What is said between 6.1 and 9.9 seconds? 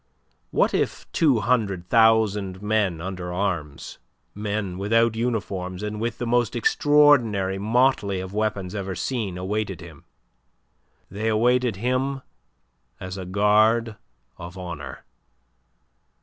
the most extraordinary motley of weapons ever seen awaited